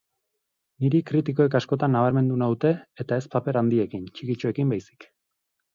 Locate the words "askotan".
1.59-1.93